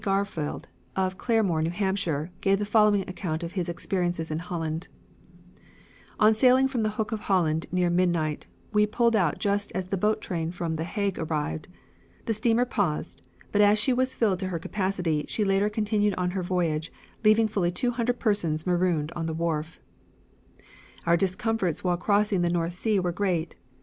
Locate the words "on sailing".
6.19-6.67